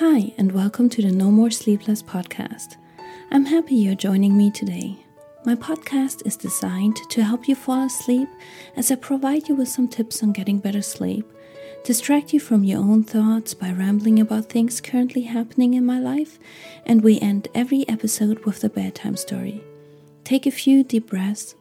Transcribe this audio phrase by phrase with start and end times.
[0.00, 2.76] Hi, and welcome to the No More Sleepless podcast.
[3.30, 4.98] I'm happy you're joining me today.
[5.46, 8.28] My podcast is designed to help you fall asleep
[8.76, 11.24] as I provide you with some tips on getting better sleep,
[11.82, 16.38] distract you from your own thoughts by rambling about things currently happening in my life,
[16.84, 19.64] and we end every episode with a bedtime story.
[20.24, 21.54] Take a few deep breaths,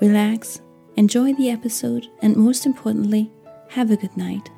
[0.00, 0.60] relax,
[0.94, 3.32] enjoy the episode, and most importantly,
[3.70, 4.48] have a good night.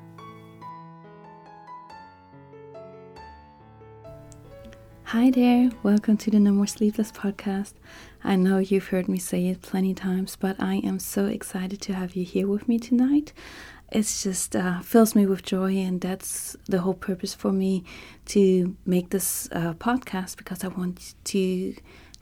[5.12, 7.74] Hi there, welcome to the No More Sleepless podcast.
[8.24, 11.92] I know you've heard me say it plenty times, but I am so excited to
[11.92, 13.34] have you here with me tonight.
[13.90, 17.84] It's just uh, fills me with joy, and that's the whole purpose for me
[18.28, 21.74] to make this uh, podcast because I want to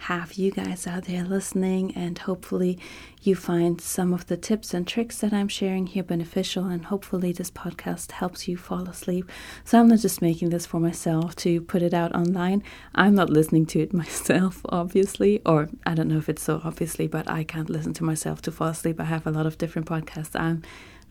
[0.04, 2.78] have you guys out there listening, and hopefully,
[3.22, 6.64] you find some of the tips and tricks that I'm sharing here beneficial.
[6.64, 9.30] And hopefully, this podcast helps you fall asleep.
[9.62, 12.62] So, I'm not just making this for myself to put it out online.
[12.94, 17.06] I'm not listening to it myself, obviously, or I don't know if it's so obviously,
[17.06, 19.00] but I can't listen to myself to fall asleep.
[19.00, 20.62] I have a lot of different podcasts I'm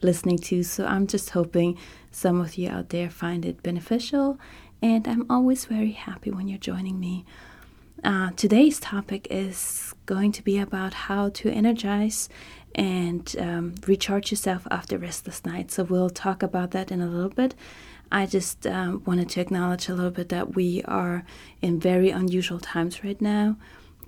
[0.02, 0.64] listening to.
[0.64, 1.78] So, I'm just hoping
[2.10, 4.40] some of you out there find it beneficial.
[4.82, 7.26] And I'm always very happy when you're joining me
[8.03, 12.30] uh, today's topic is going to be about how to energize
[12.75, 15.75] and um, recharge yourself after restless nights.
[15.75, 17.55] So we'll talk about that in a little bit.
[18.11, 21.25] I just um, wanted to acknowledge a little bit that we are
[21.61, 23.58] in very unusual times right now.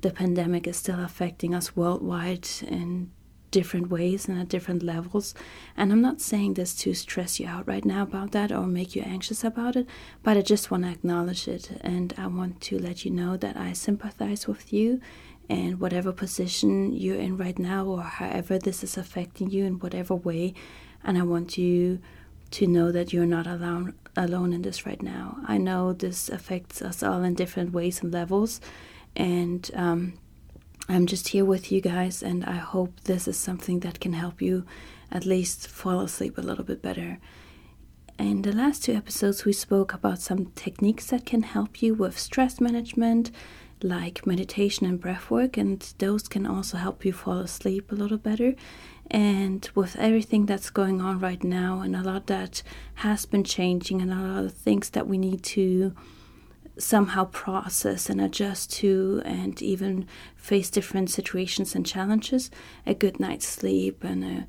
[0.01, 3.11] The pandemic is still affecting us worldwide in
[3.51, 5.33] different ways and at different levels.
[5.77, 8.95] And I'm not saying this to stress you out right now about that or make
[8.95, 9.87] you anxious about it,
[10.23, 13.57] but I just want to acknowledge it and I want to let you know that
[13.57, 15.01] I sympathize with you
[15.49, 20.15] and whatever position you're in right now or however this is affecting you in whatever
[20.15, 20.53] way.
[21.03, 21.99] And I want you
[22.51, 25.37] to know that you're not alone alone in this right now.
[25.45, 28.59] I know this affects us all in different ways and levels,
[29.15, 30.13] and um,
[30.89, 34.41] I'm just here with you guys, and I hope this is something that can help
[34.41, 34.65] you
[35.11, 37.19] at least fall asleep a little bit better.
[38.19, 42.19] In the last two episodes, we spoke about some techniques that can help you with
[42.19, 43.31] stress management,
[43.81, 48.17] like meditation and breath work, and those can also help you fall asleep a little
[48.17, 48.53] better.
[49.09, 52.63] And with everything that's going on right now, and a lot that
[52.95, 55.95] has been changing, and a lot of things that we need to
[56.81, 62.51] somehow process and adjust to and even face different situations and challenges.
[62.85, 64.47] A good night's sleep and a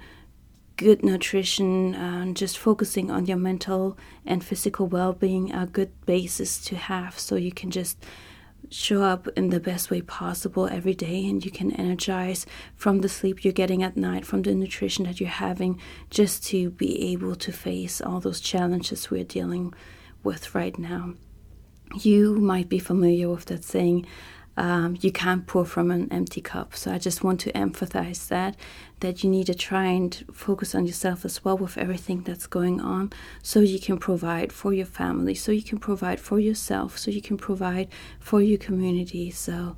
[0.77, 6.77] good nutrition and just focusing on your mental and physical well-being are good basis to
[6.77, 7.19] have.
[7.19, 8.05] So you can just
[8.71, 13.09] show up in the best way possible every day and you can energize from the
[13.09, 15.79] sleep you're getting at night from the nutrition that you're having
[16.09, 19.75] just to be able to face all those challenges we're dealing
[20.23, 21.13] with right now
[21.95, 24.07] you might be familiar with that saying,
[24.57, 26.77] um, you can't pour from an empty cup.
[26.77, 28.57] So I just want to emphasize that
[29.01, 32.81] that you need to try and focus on yourself as well with everything that's going
[32.81, 33.11] on,
[33.43, 37.23] so you can provide for your family, so you can provide for yourself, so you
[37.23, 37.89] can provide
[38.21, 39.31] for your community.
[39.31, 39.77] So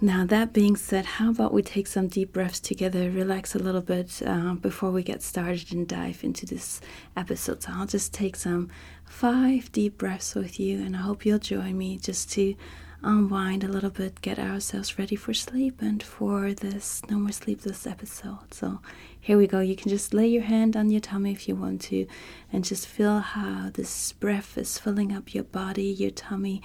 [0.00, 3.80] now, that being said, how about we take some deep breaths together, relax a little
[3.80, 6.80] bit uh, before we get started and dive into this
[7.16, 7.64] episode?
[7.64, 8.68] So, I'll just take some
[9.04, 12.54] five deep breaths with you, and I hope you'll join me just to
[13.02, 17.84] unwind a little bit, get ourselves ready for sleep and for this No More Sleepless
[17.84, 18.54] episode.
[18.54, 18.80] So,
[19.28, 19.60] here we go.
[19.60, 22.06] You can just lay your hand on your tummy if you want to,
[22.50, 26.62] and just feel how this breath is filling up your body, your tummy.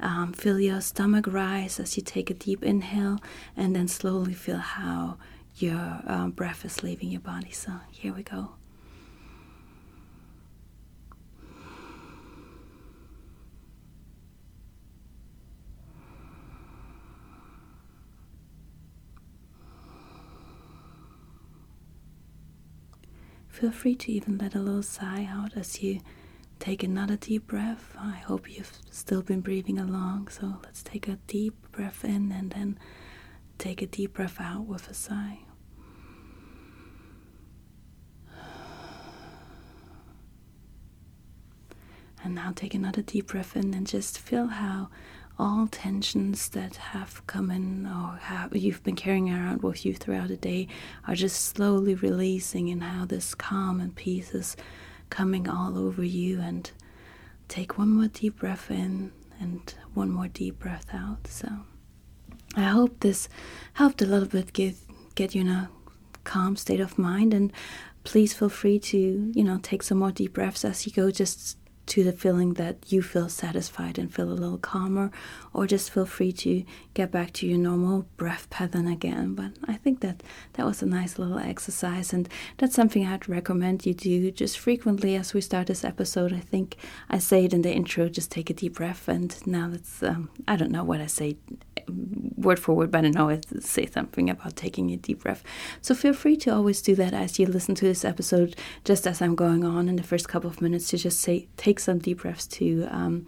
[0.00, 3.18] Um, feel your stomach rise as you take a deep inhale,
[3.54, 5.18] and then slowly feel how
[5.56, 7.50] your um, breath is leaving your body.
[7.50, 8.52] So, here we go.
[23.56, 26.00] Feel free to even let a little sigh out as you
[26.58, 27.96] take another deep breath.
[27.98, 30.28] I hope you've still been breathing along.
[30.28, 32.78] So let's take a deep breath in and then
[33.56, 35.38] take a deep breath out with a sigh.
[42.22, 44.90] And now take another deep breath in and just feel how
[45.38, 50.28] all tensions that have come in or have you've been carrying around with you throughout
[50.28, 50.66] the day
[51.06, 54.56] are just slowly releasing and how this calm and peace is
[55.10, 56.40] coming all over you.
[56.40, 56.70] And
[57.48, 61.26] take one more deep breath in and one more deep breath out.
[61.28, 61.48] So
[62.56, 63.28] i hope this
[63.74, 64.76] helped a little bit get
[65.14, 65.70] get you in a
[66.24, 67.34] calm state of mind.
[67.34, 67.52] And
[68.04, 71.10] please feel free to you know take some more deep breaths as you go.
[71.10, 75.10] Just to the feeling that you feel satisfied and feel a little calmer,
[75.52, 79.34] or just feel free to get back to your normal breath pattern again.
[79.34, 80.22] But I think that
[80.54, 82.28] that was a nice little exercise, and
[82.58, 86.32] that's something I'd recommend you do just frequently as we start this episode.
[86.32, 86.76] I think
[87.08, 90.30] I say it in the intro just take a deep breath, and now it's, um,
[90.48, 91.36] I don't know what I say
[92.36, 95.44] word for word, but I know I say something about taking a deep breath.
[95.80, 99.22] So feel free to always do that as you listen to this episode, just as
[99.22, 101.98] I'm going on in the first couple of minutes, to just say, take take some
[101.98, 103.26] deep breaths to um,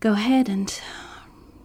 [0.00, 0.80] go ahead and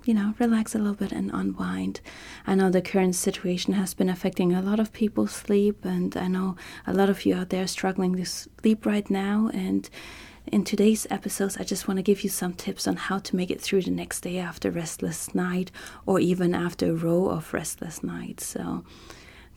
[0.06, 2.02] you know, relax a little bit and unwind.
[2.46, 6.28] I know the current situation has been affecting a lot of people's sleep, and I
[6.28, 9.50] know a lot of you out there struggling to sleep right now.
[9.54, 9.90] And
[10.48, 13.50] in today's episodes, I just want to give you some tips on how to make
[13.50, 15.72] it through the next day after restless night,
[16.06, 18.46] or even after a row of restless nights.
[18.46, 18.84] So,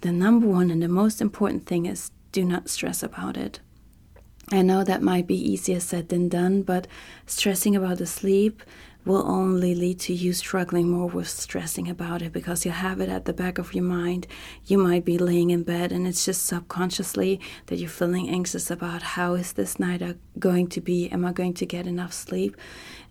[0.03, 3.61] the number one and the most important thing is do not stress about it.
[4.53, 6.87] I know that might be easier said than done, but
[7.27, 8.62] stressing about the sleep
[9.06, 13.08] will only lead to you struggling more with stressing about it because you have it
[13.08, 14.26] at the back of your mind.
[14.67, 19.03] You might be laying in bed and it's just subconsciously that you're feeling anxious about
[19.03, 20.03] how is this night
[20.38, 21.08] going to be?
[21.11, 22.56] Am I going to get enough sleep?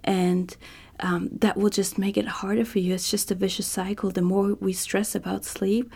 [0.03, 0.55] And
[0.99, 2.93] um, that will just make it harder for you.
[2.93, 4.11] It's just a vicious cycle.
[4.11, 5.91] The more we stress about sleep,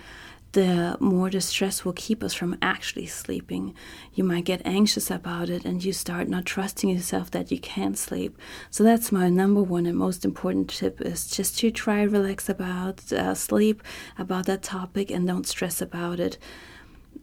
[0.54, 3.76] the more the stress will keep us from actually sleeping.
[4.14, 7.96] You might get anxious about it and you start not trusting yourself that you can
[7.96, 8.38] sleep.
[8.72, 13.12] So that's my number one and most important tip is just to try relax about
[13.14, 13.84] uh, sleep,
[14.18, 16.38] about that topic and don't stress about it.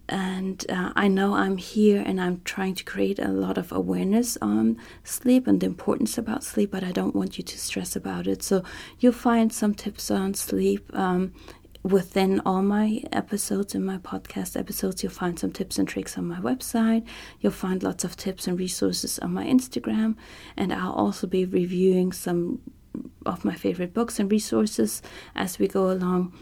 [0.08, 4.38] And uh, I know I'm here and I'm trying to create a lot of awareness
[4.40, 8.28] on sleep and the importance about sleep, but I don't want you to stress about
[8.28, 8.44] it.
[8.44, 8.62] So
[9.00, 11.32] you'll find some tips on sleep um,
[11.86, 16.26] within all my episodes in my podcast episodes you'll find some tips and tricks on
[16.26, 17.06] my website.
[17.40, 20.16] You'll find lots of tips and resources on my instagram.
[20.56, 22.60] And i'll also be reviewing some
[23.24, 25.00] of my favorite books and resources
[25.36, 26.32] as we go along.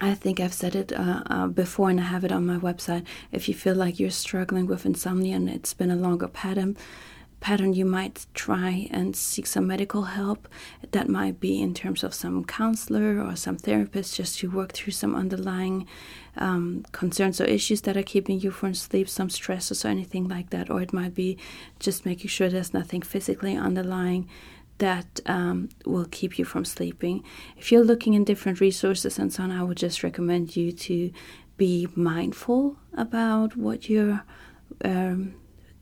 [0.00, 3.06] I think I've said it uh, uh, before and I have it on my website.
[3.30, 6.76] If you feel like you're struggling with insomnia and it's been a longer pattern,
[7.40, 10.48] pattern, you might try and seek some medical help.
[10.92, 14.92] That might be in terms of some counselor or some therapist just to work through
[14.92, 15.86] some underlying
[16.36, 20.50] um, concerns or issues that are keeping you from sleep, some stresses or anything like
[20.50, 20.70] that.
[20.70, 21.38] Or it might be
[21.78, 24.28] just making sure there's nothing physically underlying
[24.78, 27.24] that um, will keep you from sleeping.
[27.56, 31.10] If you're looking in different resources and so on, I would just recommend you to
[31.56, 34.22] be mindful about what you're.
[34.84, 35.34] Um,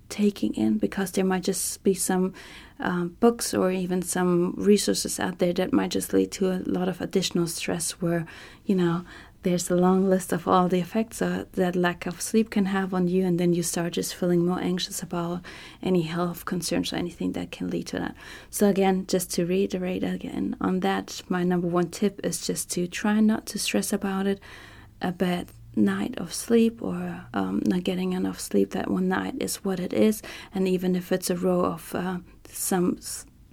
[0.09, 2.33] taking in because there might just be some
[2.81, 6.89] um, books or even some resources out there that might just lead to a lot
[6.89, 8.27] of additional stress where
[8.65, 9.05] you know
[9.45, 12.95] there's a long list of all the effects uh, that lack of sleep can have
[12.95, 15.43] on you and then you start just feeling more anxious about
[15.83, 18.17] any health concerns or anything that can lead to that.
[18.51, 22.87] So again just to reiterate again on that my number one tip is just to
[22.87, 24.41] try not to stress about it
[25.03, 29.57] a bit night of sleep or um, not getting enough sleep that one night is
[29.57, 30.23] what it is.
[30.55, 32.19] And even if it's a row of uh,
[32.49, 32.99] some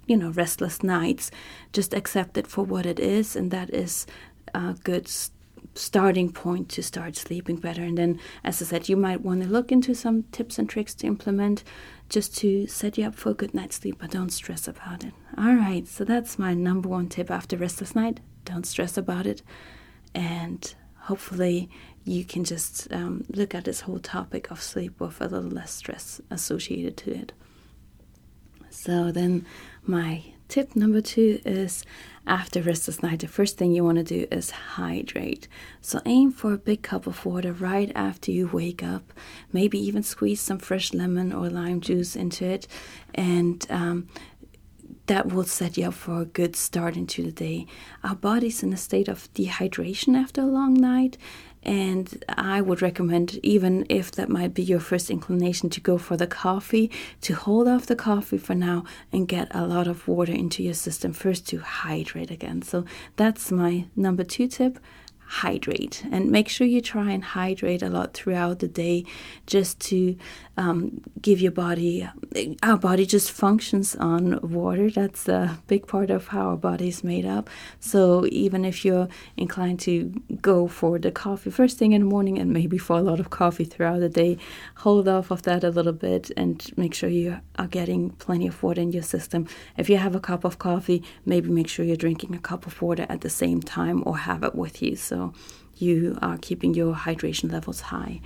[0.06, 1.30] you know restless nights
[1.72, 3.36] just accept it for what it is.
[3.36, 4.06] And that is
[4.54, 5.08] a good
[5.74, 7.82] starting point to start sleeping better.
[7.82, 10.94] And then as i said you might want to look into some tips and tricks
[10.96, 11.64] to implement
[12.08, 15.14] just to set you up for a good night's sleep but don't stress about it.
[15.38, 18.20] All right so that's my number one tip after restless night.
[18.44, 19.42] Don't stress about it.
[20.14, 21.70] And hopefully
[22.04, 25.72] you can just um, look at this whole topic of sleep with a little less
[25.72, 27.32] stress associated to it.
[28.70, 29.46] So, then
[29.84, 31.84] my tip number two is
[32.26, 35.46] after restless night, the first thing you want to do is hydrate.
[35.80, 39.12] So, aim for a big cup of water right after you wake up.
[39.52, 42.66] Maybe even squeeze some fresh lemon or lime juice into it,
[43.14, 44.08] and um,
[45.06, 47.66] that will set you up for a good start into the day.
[48.04, 51.18] Our body's in a state of dehydration after a long night,
[51.62, 56.16] and I would recommend, even if that might be your first inclination to go for
[56.16, 56.90] the coffee,
[57.22, 60.74] to hold off the coffee for now and get a lot of water into your
[60.74, 62.62] system first to hydrate again.
[62.62, 62.84] So
[63.16, 64.78] that's my number two tip
[65.32, 66.04] hydrate.
[66.12, 69.06] And make sure you try and hydrate a lot throughout the day
[69.46, 70.14] just to
[70.58, 72.06] um, give your body
[72.62, 74.90] our body just functions on water.
[74.90, 77.48] That's a big part of how our body is made up.
[77.80, 79.08] So even if you're
[79.38, 80.12] inclined to
[80.42, 83.30] go for the coffee first thing in the morning and maybe for a lot of
[83.30, 84.36] coffee throughout the day
[84.76, 88.62] hold off of that a little bit and make sure you are getting plenty of
[88.62, 89.46] water in your system.
[89.78, 92.82] If you have a cup of coffee maybe make sure you're drinking a cup of
[92.82, 94.96] water at the same time or have it with you.
[94.96, 95.21] So
[95.76, 98.20] you are keeping your hydration levels high.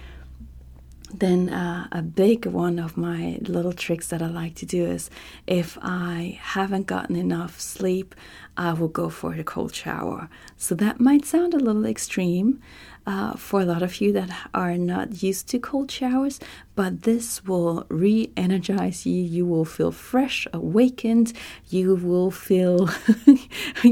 [1.12, 5.08] Then uh, a big one of my little tricks that I like to do is
[5.46, 8.14] if I haven't gotten enough sleep,
[8.56, 10.28] I will go for a cold shower.
[10.56, 12.60] So that might sound a little extreme
[13.06, 16.40] uh, for a lot of you that are not used to cold showers,
[16.74, 19.22] but this will re energize you.
[19.22, 21.32] You will feel fresh, awakened.
[21.68, 22.88] You will feel,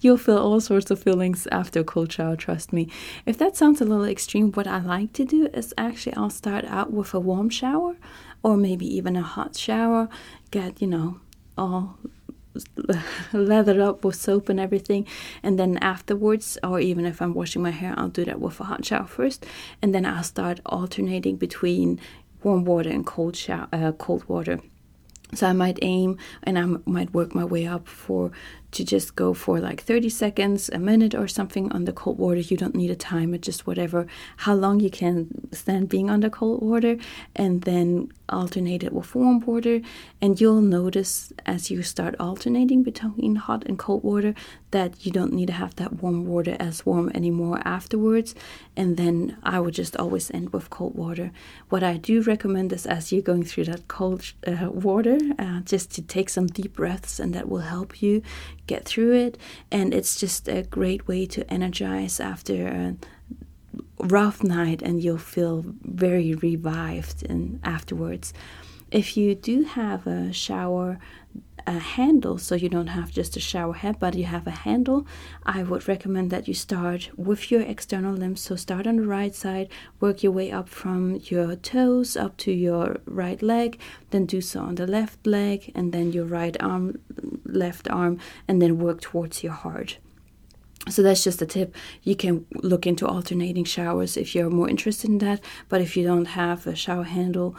[0.00, 2.88] you'll feel all sorts of feelings after a cold shower, trust me.
[3.26, 6.64] If that sounds a little extreme, what I like to do is actually I'll start
[6.66, 7.96] out with a warm shower
[8.42, 10.08] or maybe even a hot shower.
[10.50, 11.20] Get, you know,
[11.58, 11.98] all
[13.32, 15.06] lathered up with soap and everything.
[15.42, 18.64] And then afterwards or even if i'm washing my hair i'll do that with a
[18.64, 19.46] hot shower first.
[19.82, 22.00] And then i'll start alternating between
[22.42, 24.60] warm water and cold shower uh, cold water.
[25.34, 28.30] So I might aim and I might work my way up for
[28.72, 32.40] to just go for like 30 seconds, a minute or something on the cold water.
[32.40, 34.06] You don't need a timer, just whatever,
[34.38, 36.96] how long you can stand being under cold water,
[37.34, 39.80] and then alternate it with warm water.
[40.20, 44.34] And you'll notice as you start alternating between hot and cold water
[44.72, 48.34] that you don't need to have that warm water as warm anymore afterwards.
[48.76, 51.30] And then I would just always end with cold water.
[51.68, 55.90] What I do recommend is as you're going through that cold uh, water, uh, just
[55.92, 58.22] to take some deep breaths, and that will help you
[58.66, 59.38] get through it.
[59.70, 62.96] And it's just a great way to energize after a
[63.98, 68.32] rough night, and you'll feel very revived and afterwards.
[68.90, 70.98] If you do have a shower
[71.66, 75.06] a handle so you don't have just a shower head but you have a handle.
[75.44, 79.34] I would recommend that you start with your external limbs so start on the right
[79.34, 79.68] side
[80.00, 83.78] work your way up from your toes up to your right leg
[84.10, 86.98] then do so on the left leg and then your right arm
[87.44, 89.98] left arm and then work towards your heart
[90.88, 91.74] so that's just a tip.
[92.02, 95.40] You can look into alternating showers if you're more interested in that.
[95.68, 97.56] But if you don't have a shower handle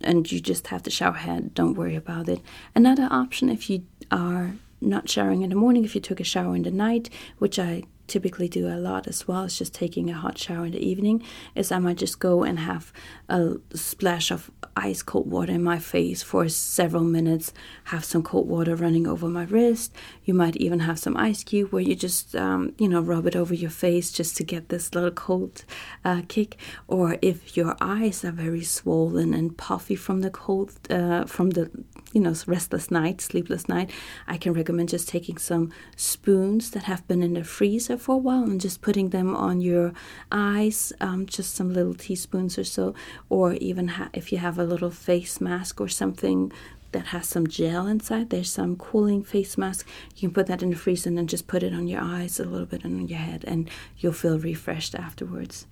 [0.00, 2.40] and you just have the shower head, don't worry about it.
[2.74, 6.54] Another option if you are not showering in the morning, if you took a shower
[6.54, 10.14] in the night, which I typically do a lot as well as just taking a
[10.14, 11.22] hot shower in the evening
[11.54, 12.92] is I might just go and have
[13.28, 17.52] a splash of ice cold water in my face for several minutes,
[17.84, 19.94] have some cold water running over my wrist.
[20.24, 23.36] You might even have some ice cube where you just, um, you know, rub it
[23.36, 25.64] over your face just to get this little cold
[26.04, 26.56] uh, kick.
[26.86, 31.70] Or if your eyes are very swollen and puffy from the cold, uh, from the,
[32.12, 33.90] you know, restless night, sleepless night,
[34.26, 38.18] I can recommend just taking some spoons that have been in the freezer for a
[38.18, 39.92] while and just putting them on your
[40.32, 42.94] eyes, um, just some little teaspoons or so,
[43.28, 46.50] or even ha- if you have a little face mask or something
[46.92, 48.30] that has some gel inside.
[48.30, 49.86] There's some cooling face mask.
[50.16, 52.40] You can put that in the freezer and then just put it on your eyes
[52.40, 55.66] a little bit and on your head, and you'll feel refreshed afterwards.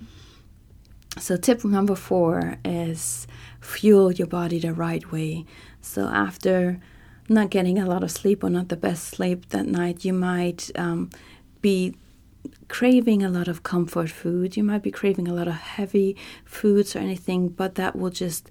[1.18, 3.26] So, tip number four is
[3.58, 5.46] fuel your body the right way.
[5.86, 6.80] So, after
[7.28, 10.70] not getting a lot of sleep or not the best sleep that night, you might
[10.76, 11.10] um,
[11.60, 11.94] be
[12.68, 14.56] craving a lot of comfort food.
[14.56, 18.50] You might be craving a lot of heavy foods or anything, but that will just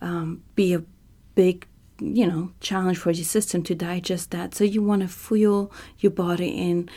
[0.00, 0.82] um, be a
[1.34, 1.66] big,
[2.00, 4.54] you know, challenge for your system to digest that.
[4.54, 6.90] So you want to fuel your body in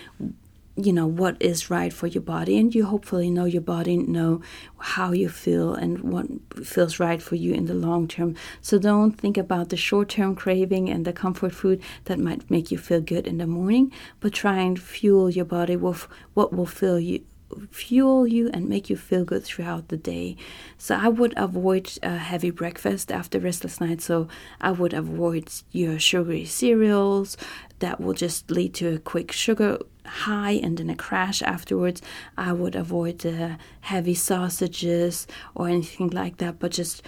[0.77, 4.41] you know what is right for your body and you hopefully know your body know
[4.79, 6.25] how you feel and what
[6.65, 10.35] feels right for you in the long term so don't think about the short term
[10.35, 14.33] craving and the comfort food that might make you feel good in the morning but
[14.33, 17.23] try and fuel your body with what will fill you
[17.71, 20.35] fuel you and make you feel good throughout the day.
[20.77, 24.01] So I would avoid a heavy breakfast after restless night.
[24.01, 24.27] So
[24.59, 27.37] I would avoid your sugary cereals
[27.79, 32.01] that will just lead to a quick sugar high and then a crash afterwards.
[32.37, 37.03] I would avoid the heavy sausages or anything like that, but just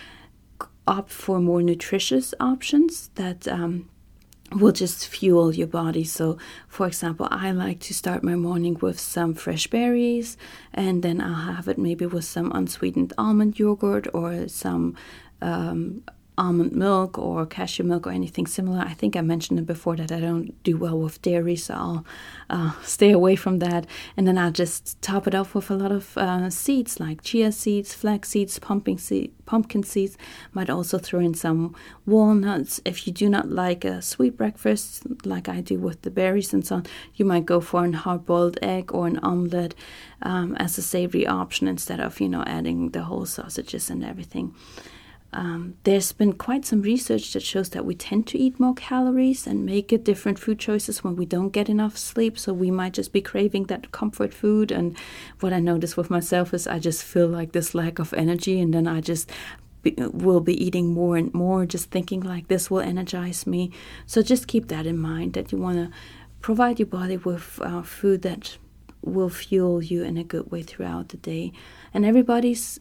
[0.88, 3.90] opt for more nutritious options that um,
[4.54, 6.04] will just fuel your body.
[6.04, 10.38] So, for example, I like to start my morning with some fresh berries,
[10.74, 14.96] and then I'll have it maybe with some unsweetened almond yogurt or some
[15.42, 16.04] um,
[16.38, 18.80] almond milk or cashew milk or anything similar.
[18.80, 22.06] I think I mentioned it before that I don't do well with dairy, so I'll
[22.50, 23.88] uh, stay away from that.
[24.16, 27.52] And then I'll just top it off with a lot of uh, seeds like chia
[27.52, 30.18] seeds, flax seeds, pumpkin, seed, pumpkin seeds.
[30.54, 31.76] Might also throw in some
[32.06, 32.80] walnuts.
[32.86, 36.66] If you do not like a sweet breakfast like I do with the berries and
[36.66, 39.74] so on, you might go for an hard boiled egg or an omelette
[40.22, 44.54] um, as a savory option instead of, you know, adding the whole sausages and everything.
[45.34, 49.46] Um, there's been quite some research that shows that we tend to eat more calories
[49.46, 52.40] and make different food choices when we don't get enough sleep.
[52.40, 54.72] So we might just be craving that comfort food.
[54.72, 54.98] And
[55.42, 58.74] what I notice with myself is I just feel like this lack of energy, and
[58.74, 59.30] then I just
[59.84, 63.72] be, will be eating more and more, just thinking like this will energize me.
[64.06, 65.92] So just keep that in mind that you want to
[66.40, 68.58] provide your body with uh, food that
[69.02, 71.52] will fuel you in a good way throughout the day.
[71.94, 72.80] And everybody's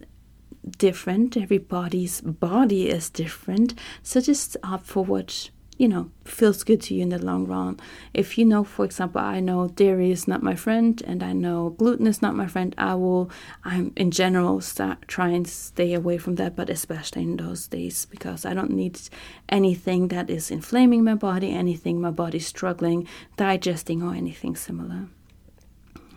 [0.79, 3.75] different, everybody's body is different.
[4.03, 7.79] So just opt for what you know feels good to you in the long run.
[8.15, 11.71] If you know, for example, I know dairy is not my friend and I know
[11.71, 13.31] gluten is not my friend, I will
[13.65, 18.07] I'm in general start try and stay away from that, but especially in those days
[18.07, 19.01] because I don't need
[19.49, 23.07] anything that is inflaming my body, anything my body's struggling
[23.37, 25.09] digesting or anything similar.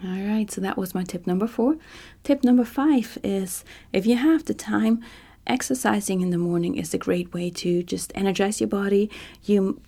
[0.01, 1.75] All right, so that was my tip number four.
[2.23, 5.03] Tip number five is if you have the time,
[5.45, 9.09] exercising in the morning is a great way to just energize your body.
[9.43, 9.81] You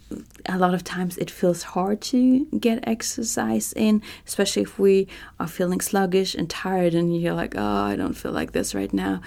[0.47, 5.07] a lot of times it feels hard to get exercise in, especially if we
[5.39, 8.91] are feeling sluggish and tired and you're like, "Oh, I don't feel like this right
[8.91, 9.21] now."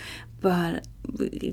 [0.45, 0.87] But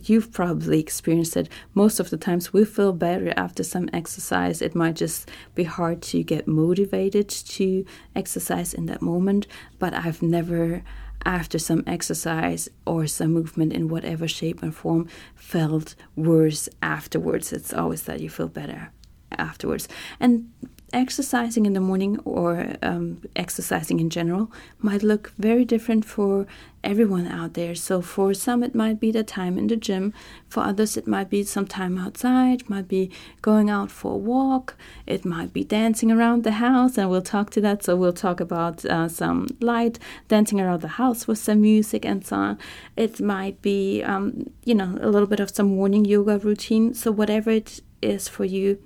[0.09, 1.47] you've probably experienced it.
[1.73, 4.61] Most of the times we feel better after some exercise.
[4.61, 7.85] It might just be hard to get motivated to
[8.17, 9.47] exercise in that moment,
[9.79, 10.83] but I've never
[11.23, 17.53] after some exercise or some movement in whatever shape and form felt worse afterwards.
[17.53, 18.91] It's always that you feel better
[19.31, 19.87] afterwards.
[20.19, 20.51] And
[20.93, 26.45] exercising in the morning or um, exercising in general might look very different for
[26.83, 27.75] everyone out there.
[27.75, 30.13] So, for some, it might be the time in the gym,
[30.49, 34.75] for others, it might be some time outside, might be going out for a walk,
[35.05, 37.83] it might be dancing around the house, and we'll talk to that.
[37.83, 42.25] So, we'll talk about uh, some light dancing around the house with some music and
[42.25, 42.59] so on.
[42.97, 46.93] It might be, um, you know, a little bit of some morning yoga routine.
[46.93, 48.79] So, whatever it is for you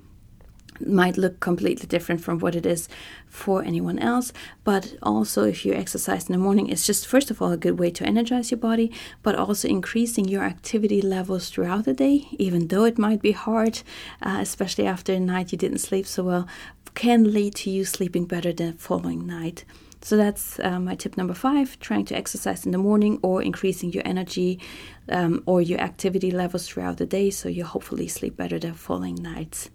[0.80, 2.88] might look completely different from what it is
[3.28, 4.32] for anyone else.
[4.64, 7.78] But also, if you exercise in the morning, it's just first of all a good
[7.78, 8.92] way to energize your body,
[9.22, 13.82] but also increasing your activity levels throughout the day, even though it might be hard,
[14.22, 16.48] uh, especially after a night you didn't sleep so well,
[16.94, 19.64] can lead to you sleeping better the following night.
[20.02, 23.92] So that's uh, my tip number five trying to exercise in the morning or increasing
[23.92, 24.60] your energy
[25.08, 29.16] um, or your activity levels throughout the day so you hopefully sleep better the following
[29.16, 29.70] nights.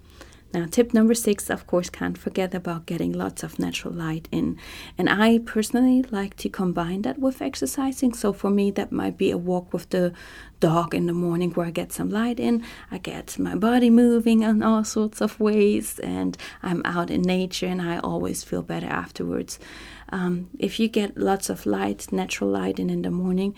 [0.53, 4.57] Now, tip number six, of course, can't forget about getting lots of natural light in.
[4.97, 8.13] And I personally like to combine that with exercising.
[8.13, 10.13] So for me, that might be a walk with the
[10.59, 12.63] dog in the morning where I get some light in.
[12.91, 17.67] I get my body moving in all sorts of ways, and I'm out in nature,
[17.67, 19.57] and I always feel better afterwards.
[20.09, 23.55] Um, if you get lots of light, natural light in in the morning,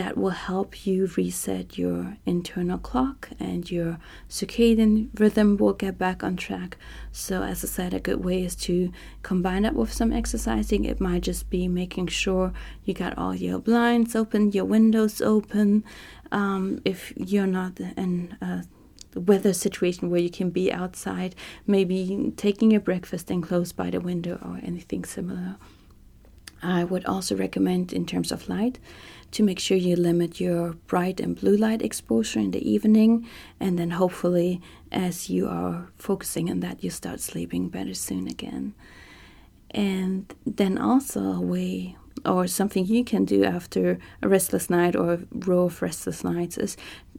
[0.00, 3.98] that will help you reset your internal clock and your
[4.30, 6.78] circadian rhythm will get back on track.
[7.12, 8.90] So, as I said, a good way is to
[9.22, 10.86] combine it with some exercising.
[10.86, 15.84] It might just be making sure you got all your blinds open, your windows open.
[16.32, 18.64] Um, if you're not in a
[19.14, 21.34] weather situation where you can be outside,
[21.66, 25.56] maybe taking your breakfast and close by the window or anything similar.
[26.62, 28.78] I would also recommend, in terms of light,
[29.32, 33.28] to make sure you limit your bright and blue light exposure in the evening.
[33.58, 38.74] And then hopefully, as you are focusing on that, you start sleeping better soon again.
[39.70, 45.12] And then also, a way or something you can do after a restless night or
[45.12, 46.76] a row of restless nights is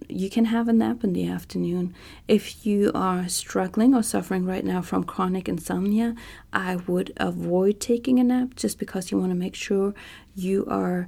[0.07, 1.93] you can have a nap in the afternoon.
[2.27, 6.15] If you are struggling or suffering right now from chronic insomnia,
[6.53, 9.93] I would avoid taking a nap just because you want to make sure
[10.35, 11.07] you are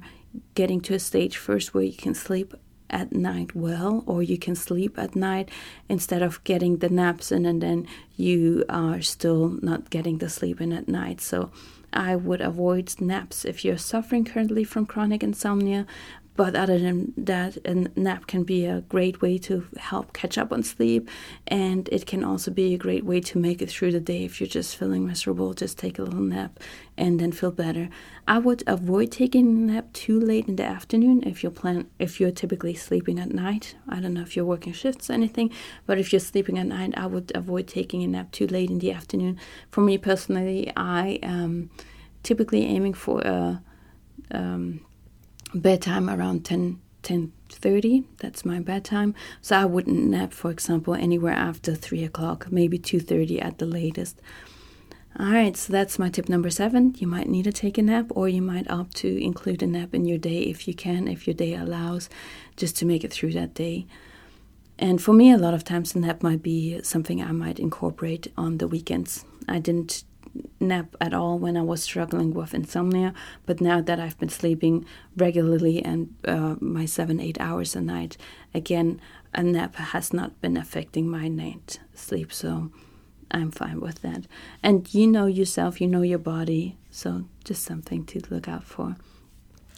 [0.54, 2.54] getting to a stage first where you can sleep
[2.90, 5.50] at night well or you can sleep at night
[5.88, 10.60] instead of getting the naps in and then you are still not getting the sleep
[10.60, 11.20] in at night.
[11.20, 11.50] So
[11.94, 15.86] i would avoid naps if you're suffering currently from chronic insomnia
[16.36, 20.52] but other than that, a nap can be a great way to help catch up
[20.52, 21.08] on sleep,
[21.46, 24.40] and it can also be a great way to make it through the day if
[24.40, 25.54] you're just feeling miserable.
[25.54, 26.58] Just take a little nap
[26.96, 27.88] and then feel better.
[28.26, 32.18] I would avoid taking a nap too late in the afternoon if you plan if
[32.18, 33.76] you're typically sleeping at night.
[33.88, 35.50] I don't know if you're working shifts or anything,
[35.86, 38.80] but if you're sleeping at night, I would avoid taking a nap too late in
[38.80, 39.38] the afternoon.
[39.70, 41.70] For me personally, I am
[42.24, 43.62] typically aiming for a
[44.30, 44.80] um,
[45.54, 49.14] bedtime around 10 10.30 that's my bedtime.
[49.42, 54.20] So i wouldn't nap for example anywhere after 3 o'clock maybe 2.30 at the latest.
[55.18, 56.94] All right so that's my tip number seven.
[56.98, 59.94] You might need to take a nap or you might opt to include a nap
[59.94, 62.08] in your day if you can if your day allows
[62.56, 63.86] just to make it through that day.
[64.78, 68.32] And for me, a lot of times, a nap might be something I might incorporate
[68.36, 69.24] on the weekends.
[69.48, 70.04] I didn't
[70.60, 73.14] nap at all when I was struggling with insomnia,
[73.46, 74.84] but now that I've been sleeping
[75.16, 78.16] regularly and uh, my seven, eight hours a night,
[78.52, 79.00] again,
[79.32, 82.32] a nap has not been affecting my night sleep.
[82.32, 82.70] So
[83.30, 84.26] I'm fine with that.
[84.62, 88.96] And you know yourself, you know your body, so just something to look out for.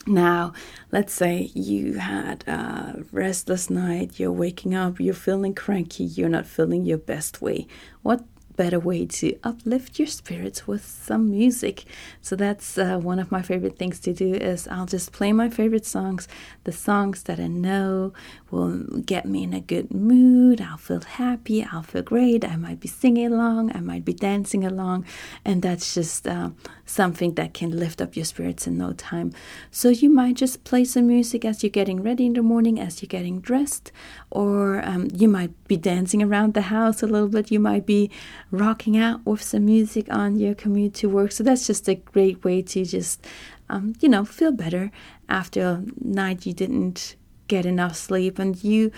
[0.06, 0.52] Now,
[0.92, 6.46] let's say you had a restless night, you're waking up, you're feeling cranky, you're not
[6.46, 7.66] feeling your best way.
[8.02, 8.24] What
[8.56, 11.84] better way to uplift your spirits with some music.
[12.22, 15.48] So that's uh, one of my favorite things to do is I'll just play my
[15.48, 16.26] favorite songs,
[16.64, 18.12] the songs that I know
[18.50, 20.60] will get me in a good mood.
[20.60, 22.44] I'll feel happy, I'll feel great.
[22.44, 25.04] I might be singing along, I might be dancing along,
[25.44, 26.50] and that's just uh,
[26.84, 29.32] something that can lift up your spirits in no time.
[29.70, 33.02] So you might just play some music as you're getting ready in the morning, as
[33.02, 33.92] you're getting dressed,
[34.30, 37.50] or um, you might be dancing around the house a little bit.
[37.50, 38.10] You might be
[38.50, 41.32] rocking out with some music on your commute to work.
[41.32, 43.26] So that's just a great way to just,
[43.68, 44.90] um, you know, feel better
[45.28, 47.16] after a night you didn't
[47.48, 48.90] get enough sleep and you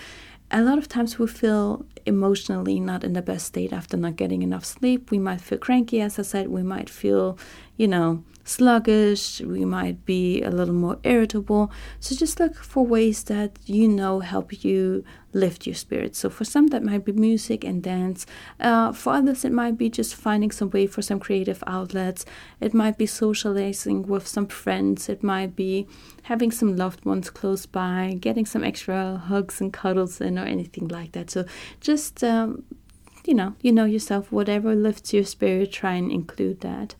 [0.51, 4.41] a lot of times we feel emotionally not in the best state after not getting
[4.41, 5.11] enough sleep.
[5.11, 6.47] We might feel cranky, as I said.
[6.47, 7.37] We might feel,
[7.77, 11.71] you know, sluggish, we might be a little more irritable.
[11.99, 16.17] So just look for ways that you know help you lift your spirits.
[16.17, 18.25] So for some, that might be music and dance.
[18.59, 22.25] Uh, for others, it might be just finding some way for some creative outlets.
[22.59, 25.09] It might be socializing with some friends.
[25.09, 25.87] It might be
[26.23, 30.87] having some loved ones close by, getting some extra hugs and cuddles in, or anything
[30.87, 31.29] like that.
[31.29, 31.45] So
[31.79, 32.63] just um,
[33.25, 34.31] you know, you know yourself.
[34.31, 36.95] Whatever lifts your spirit, try and include that.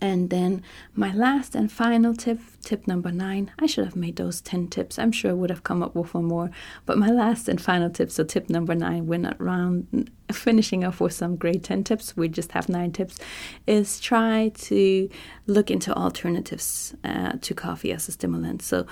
[0.00, 0.62] And then
[0.94, 4.98] my last and final tip, tip number nine, I should have made those 10 tips.
[4.98, 6.50] I'm sure I would have come up with one more.
[6.86, 11.00] But my last and final tip, so tip number nine, we're not round finishing off
[11.00, 13.18] with some great 10 tips, we just have nine tips,
[13.66, 15.08] is try to
[15.46, 18.62] look into alternatives uh, to coffee as a stimulant.
[18.62, 18.86] So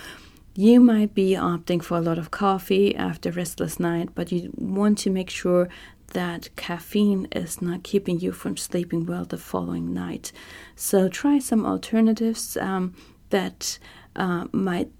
[0.58, 4.96] you might be opting for a lot of coffee after restless night, but you want
[4.98, 5.68] to make sure
[6.16, 10.32] that caffeine is not keeping you from sleeping well the following night.
[10.74, 12.94] So try some alternatives um,
[13.28, 13.78] that
[14.16, 14.90] uh, might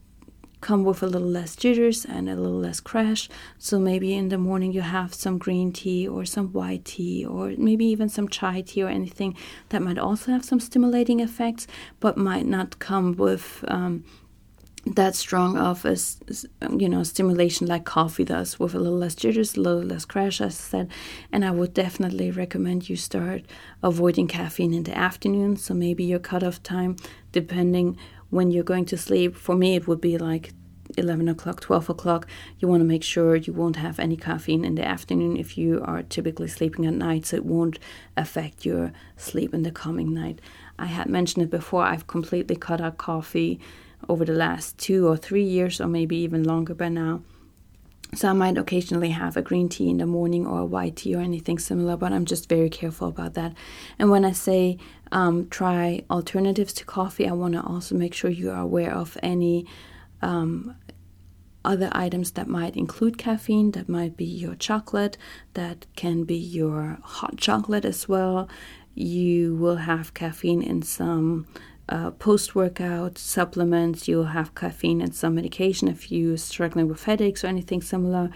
[0.61, 3.31] come with a little less jitters and a little less crash.
[3.57, 7.55] So maybe in the morning you have some green tea or some white tea or
[7.57, 9.35] maybe even some chai tea or anything
[9.70, 11.66] that might also have some stimulating effects
[11.98, 14.05] but might not come with um,
[14.94, 15.96] that strong of a
[16.62, 20.05] um, you know stimulation like coffee does with a little less jitters a little less
[20.05, 20.90] crash as i said.
[21.33, 23.42] And i would definitely recommend you start
[23.83, 25.57] avoiding caffeine in the afternoon.
[25.57, 26.96] So maybe your cutoff time
[27.33, 27.99] depending
[28.31, 29.35] when you're going to sleep.
[29.37, 30.53] For me it would be like
[30.96, 32.29] 11 o'clock 12 o'clock.
[32.61, 35.83] You want to make sure you won't have any caffeine in the afternoon if you
[35.85, 37.27] are typically sleeping at night.
[37.27, 37.81] So it won't
[38.16, 40.40] affect your sleep in the coming night.
[40.79, 41.83] I had mentioned it before.
[41.83, 43.59] I've completely cut out coffee
[44.09, 47.22] over the last two or three years, or maybe even longer by now.
[48.14, 51.14] So I might occasionally have a green tea in the morning or a white tea
[51.16, 53.52] or anything similar, but I'm just very careful about that.
[53.98, 54.78] And when I say
[55.11, 59.18] um, try alternatives to coffee, I want to also make sure you are aware of
[59.22, 59.66] any
[60.22, 60.76] um,
[61.64, 63.72] other items that might include caffeine.
[63.72, 65.18] That might be your chocolate,
[65.54, 68.48] that can be your hot chocolate as well.
[68.94, 71.46] You will have caffeine in some
[71.88, 77.44] uh, post workout supplements, you'll have caffeine and some medication if you're struggling with headaches
[77.44, 78.31] or anything similar.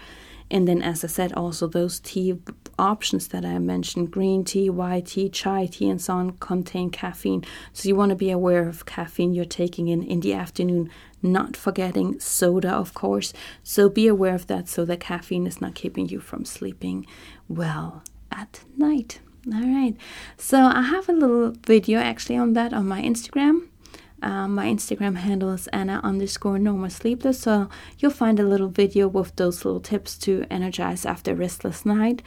[0.49, 2.37] And then, as I said, also those tea
[2.77, 7.45] options that I mentioned green tea, white tea, chai tea, and so on contain caffeine.
[7.71, 10.89] So, you want to be aware of caffeine you're taking in in the afternoon,
[11.21, 13.31] not forgetting soda, of course.
[13.63, 17.05] So, be aware of that so that caffeine is not keeping you from sleeping
[17.47, 19.21] well at night.
[19.47, 19.95] All right.
[20.37, 23.67] So I have a little video actually on that on my Instagram.
[24.21, 27.39] Um, my Instagram handle is Anna underscore no more sleepless.
[27.39, 31.85] So you'll find a little video with those little tips to energize after a restless
[31.87, 32.21] night.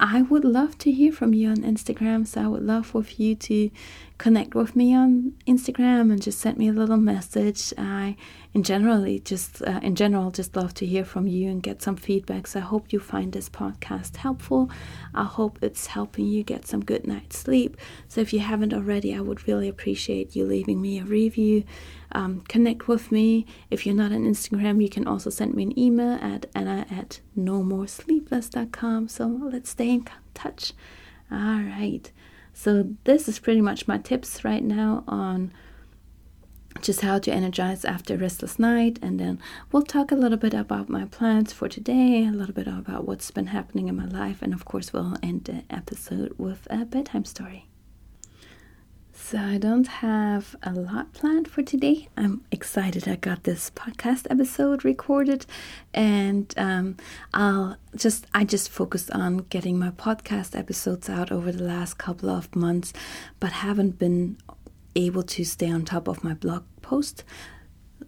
[0.00, 2.26] I would love to hear from you on Instagram.
[2.26, 3.70] So I would love for you to
[4.18, 7.72] connect with me on Instagram and just send me a little message.
[7.76, 8.16] I
[8.54, 11.96] in generally just uh, in general just love to hear from you and get some
[11.96, 12.46] feedback.
[12.46, 14.70] So i hope you find this podcast helpful.
[15.14, 17.76] I hope it's helping you get some good night's sleep.
[18.08, 21.64] So if you haven't already i would really appreciate you leaving me a review.
[22.12, 23.44] Um, connect with me.
[23.70, 27.20] If you're not on instagram you can also send me an email at anna at
[27.34, 30.72] no more nomoresleepless.com so let's stay in touch.
[31.30, 32.10] All right
[32.58, 35.52] so this is pretty much my tips right now on
[36.80, 38.98] just how to energize after a restless night.
[39.02, 39.38] And then
[39.70, 43.30] we'll talk a little bit about my plans for today, a little bit about what's
[43.30, 44.40] been happening in my life.
[44.40, 47.68] And of course, we'll end the episode with a bedtime story.
[49.28, 52.08] So, I don't have a lot planned for today.
[52.16, 55.46] I'm excited I got this podcast episode recorded,
[55.92, 56.96] and um,
[57.34, 62.30] I'll just I just focused on getting my podcast episodes out over the last couple
[62.30, 62.92] of months,
[63.40, 64.38] but haven't been
[64.94, 67.24] able to stay on top of my blog post.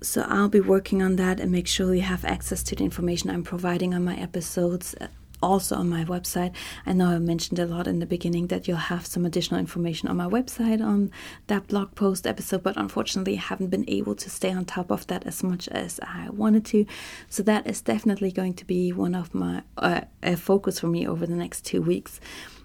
[0.00, 3.28] So I'll be working on that and make sure you have access to the information
[3.28, 4.94] I'm providing on my episodes
[5.42, 6.52] also on my website.
[6.86, 10.08] I know I mentioned a lot in the beginning that you'll have some additional information
[10.08, 11.10] on my website on
[11.46, 15.06] that blog post episode, but unfortunately, I haven't been able to stay on top of
[15.08, 16.86] that as much as I wanted to.
[17.28, 21.06] So that is definitely going to be one of my uh, a focus for me
[21.06, 22.20] over the next two weeks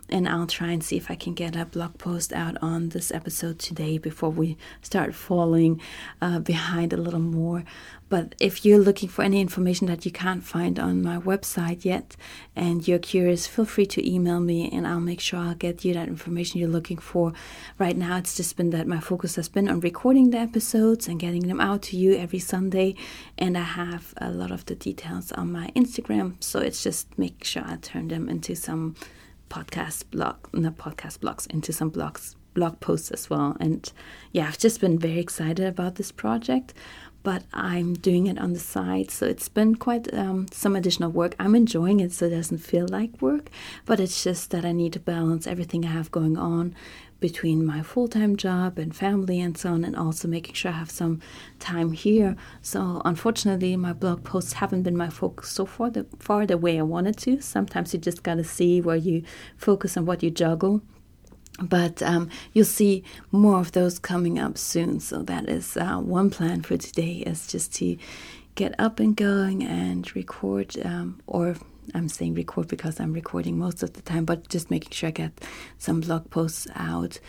[0.10, 3.12] and I'll try and see if I can get a blog post out on this
[3.12, 5.82] episode today before we start falling
[6.22, 7.64] uh, behind a little more.
[8.10, 12.16] But if you're looking for any information that you can't find on my website yet
[12.56, 15.96] and you're curious, feel free to email me and I'll make sure I'll get you
[15.96, 17.34] that information you're looking for.
[17.80, 21.20] Right now, it's just been that my focus has been on recording the episodes and
[21.20, 22.94] getting them out to you every Sunday.
[23.38, 26.36] And I have a lot of the details on my Instagram.
[26.44, 28.96] So it's just make sure I turn them into some
[29.54, 33.56] podcast blog, not podcast blogs, into some blogs blog posts as well.
[33.60, 33.92] And
[34.32, 36.74] yeah, I've just been very excited about this project,
[37.22, 41.36] but I'm doing it on the side, so it's been quite um, some additional work.
[41.40, 43.50] I'm enjoying it, so it doesn't feel like work,
[43.86, 46.76] but it's just that I need to balance everything I have going on
[47.24, 50.76] between my full time job and family and so on, and also making sure I
[50.76, 51.22] have some
[51.58, 52.36] time here.
[52.62, 56.78] So, unfortunately, my blog posts haven't been my focus so far the, far the way
[56.78, 57.40] I wanted to.
[57.40, 59.24] Sometimes you just got to see where you
[59.56, 60.82] focus on what you juggle.
[61.62, 65.00] But um, you'll see more of those coming up soon.
[65.00, 67.96] So, that is uh, one plan for today is just to
[68.56, 71.56] get up and going and record um, or
[71.94, 75.12] I'm saying record because I'm recording most of the time, but just making sure I
[75.12, 75.32] get
[75.78, 77.20] some blog posts out.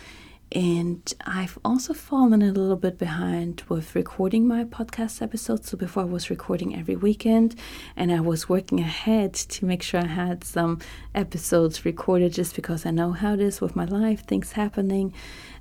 [0.53, 5.69] And I've also fallen a little bit behind with recording my podcast episodes.
[5.69, 7.57] So before I was recording every weekend,
[7.97, 10.79] and I was working ahead to make sure I had some
[11.13, 15.13] episodes recorded just because I know how it is with my life, things happening.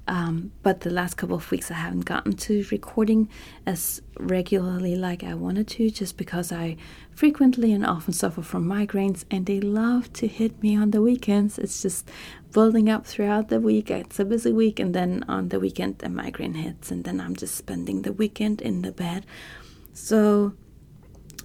[0.05, 3.29] Um, but the last couple of weeks, I haven't gotten to recording
[3.65, 6.75] as regularly like I wanted to, just because I
[7.11, 11.57] frequently and often suffer from migraines, and they love to hit me on the weekends.
[11.57, 12.09] It's just
[12.51, 13.89] building up throughout the week.
[13.89, 17.35] It's a busy week, and then on the weekend, the migraine hits, and then I'm
[17.35, 19.25] just spending the weekend in the bed.
[19.93, 20.53] So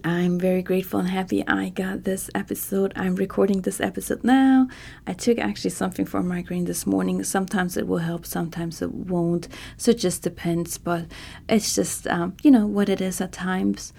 [0.05, 2.93] I'm very grateful and happy I got this episode.
[2.95, 4.69] I'm recording this episode now.
[5.07, 7.25] I took actually something for migraine this morning.
[7.25, 9.49] Sometimes it will help, sometimes it won't.
[9.77, 11.07] So it just depends, but
[11.49, 13.93] it's just, um, you know, what it is at times.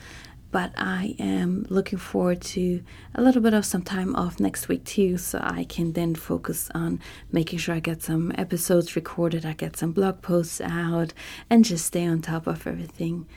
[0.51, 2.81] But I am looking forward to
[3.13, 6.71] a little bit of some time off next week too, so I can then focus
[6.73, 6.99] on
[7.31, 11.13] making sure I get some episodes recorded, I get some blog posts out,
[11.49, 13.27] and just stay on top of everything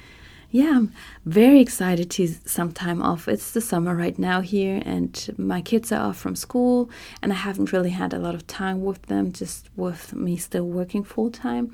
[0.52, 0.92] yeah, I'm
[1.24, 3.26] very excited to some time off.
[3.26, 6.90] It's the summer right now here, and my kids are off from school,
[7.22, 10.66] and I haven't really had a lot of time with them, just with me still
[10.66, 11.72] working full time.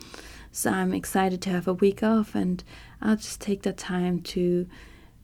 [0.52, 2.62] So I'm excited to have a week off, and
[3.02, 4.68] I'll just take that time to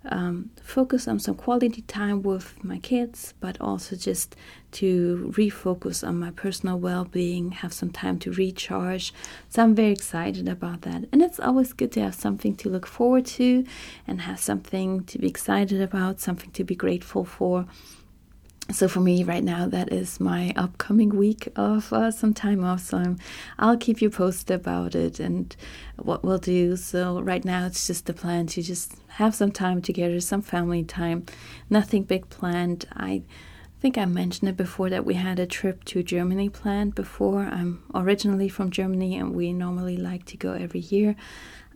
[0.07, 4.37] um, focus on some quality time with my kids, but also just
[4.73, 9.14] to refocus on my personal well being, have some time to recharge.
[9.49, 11.05] So I'm very excited about that.
[11.12, 13.64] And it's always good to have something to look forward to
[14.07, 17.67] and have something to be excited about, something to be grateful for
[18.72, 22.81] so for me right now that is my upcoming week of uh, some time off.
[22.81, 23.18] So I'm,
[23.59, 25.55] i'll keep you posted about it and
[25.96, 26.77] what we'll do.
[26.77, 30.83] So right now it's just the plan to just have some time together some family
[30.83, 31.27] time.
[31.68, 32.87] Nothing big planned.
[32.94, 33.22] I
[33.81, 37.42] think i mentioned it before that we had a trip to germany planned before.
[37.42, 41.16] I'm originally from germany and we normally like to go every year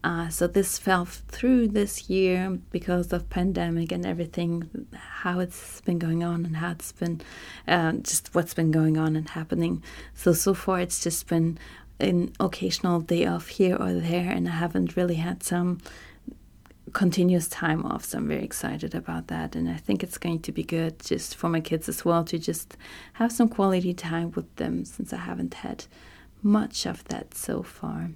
[0.04, 5.98] uh, so this fell through this year because of pandemic and everything, how it's been
[5.98, 7.20] going on and how it's been,
[7.66, 9.82] uh, just what's been going on and happening.
[10.14, 11.58] So so far it's just been
[12.00, 15.78] an occasional day off here or there, and I haven't really had some
[16.92, 18.04] continuous time off.
[18.04, 21.34] So I'm very excited about that, and I think it's going to be good just
[21.34, 22.76] for my kids as well to just
[23.14, 25.86] have some quality time with them since I haven't had
[26.40, 28.10] much of that so far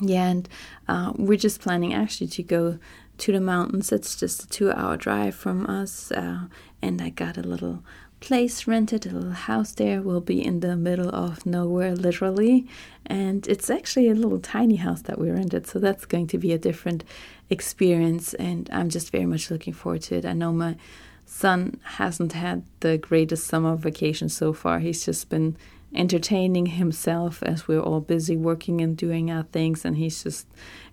[0.00, 0.48] yeah, and
[0.88, 2.78] uh, we're just planning actually to go
[3.18, 3.92] to the mountains.
[3.92, 6.12] It's just a two hour drive from us.
[6.12, 6.46] Uh,
[6.82, 7.82] and I got a little
[8.20, 10.02] place rented, a little house there.
[10.02, 12.66] We'll be in the middle of nowhere, literally.
[13.04, 15.66] And it's actually a little tiny house that we rented.
[15.66, 17.04] So that's going to be a different
[17.50, 18.34] experience.
[18.34, 20.26] And I'm just very much looking forward to it.
[20.26, 20.76] I know my
[21.24, 24.78] son hasn't had the greatest summer vacation so far.
[24.78, 25.56] He's just been
[25.96, 30.46] entertaining himself as we're all busy working and doing our things and he's just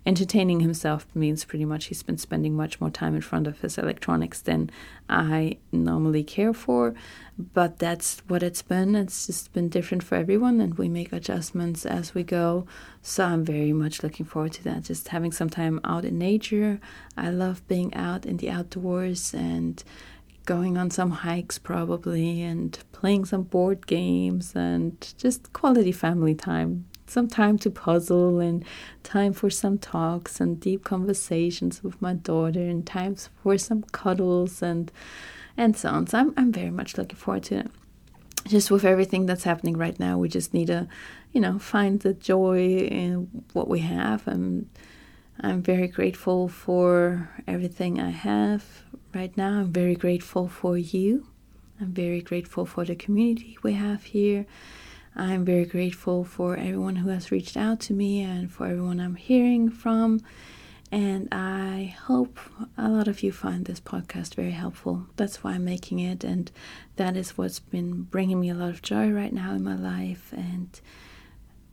[0.06, 3.78] entertaining himself means pretty much he's been spending much more time in front of his
[3.78, 4.70] electronics than
[5.08, 6.94] I normally care for.
[7.38, 8.94] But that's what it's been.
[8.94, 12.66] It's just been different for everyone and we make adjustments as we go.
[13.02, 14.82] So I'm very much looking forward to that.
[14.84, 16.80] Just having some time out in nature.
[17.16, 19.82] I love being out in the outdoors and
[20.44, 26.86] going on some hikes probably and playing some board games and just quality family time.
[27.06, 28.64] Some time to puzzle and
[29.02, 34.62] time for some talks and deep conversations with my daughter and times for some cuddles
[34.62, 34.90] and
[35.56, 36.06] and so on.
[36.06, 37.70] So i'm, I'm very much looking forward to it.
[38.46, 40.88] Just with everything that's happening right now we just need to
[41.32, 44.26] you know find the joy in what we have.
[44.26, 44.68] And
[45.40, 48.83] i'm very grateful for everything i have
[49.14, 49.60] right now.
[49.60, 51.26] I'm very grateful for you.
[51.80, 54.46] I'm very grateful for the community we have here.
[55.16, 59.14] I'm very grateful for everyone who has reached out to me and for everyone I'm
[59.14, 60.20] hearing from.
[60.90, 62.38] And I hope
[62.76, 65.06] a lot of you find this podcast very helpful.
[65.16, 66.22] That's why I'm making it.
[66.22, 66.50] And
[66.96, 70.32] that is what's been bringing me a lot of joy right now in my life.
[70.32, 70.80] And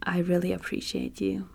[0.01, 1.49] I really appreciate you.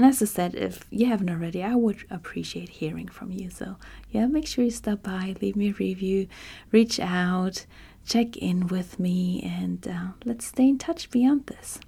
[0.00, 3.50] And as I said, if you haven't already, I would appreciate hearing from you.
[3.50, 3.76] So,
[4.10, 6.26] yeah, make sure you stop by, leave me a review,
[6.72, 7.66] reach out,
[8.06, 11.80] check in with me, and uh, let's stay in touch beyond this.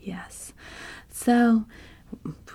[0.00, 0.54] Yes.
[1.10, 1.66] So,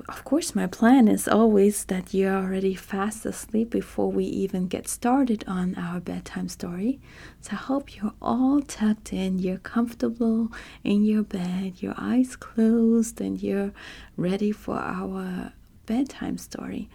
[0.07, 4.87] of course, my plan is always that you're already fast asleep before we even get
[4.87, 6.99] started on our bedtime story.
[7.41, 10.51] So I hope you're all tucked in, you're comfortable
[10.83, 13.71] in your bed, your eyes closed, and you're
[14.17, 15.53] ready for our
[15.85, 16.89] bedtime story.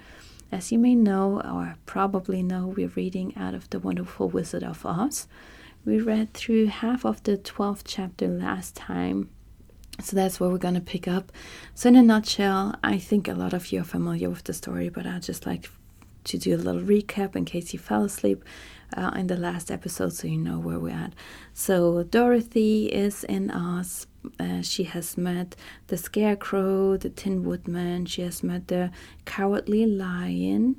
[0.52, 4.84] As you may know, or probably know, we're reading out of The Wonderful Wizard of
[4.84, 5.28] Oz.
[5.84, 9.30] We read through half of the 12th chapter last time
[10.00, 11.32] so that's where we're going to pick up.
[11.74, 14.88] So, in a nutshell, I think a lot of you are familiar with the story,
[14.88, 15.68] but I'd just like
[16.24, 18.44] to do a little recap in case you fell asleep
[18.96, 21.12] uh, in the last episode so you know where we're at.
[21.52, 24.06] So, Dorothy is in Oz.
[24.38, 28.90] Uh, she has met the Scarecrow, the Tin Woodman, she has met the
[29.24, 30.76] Cowardly Lion.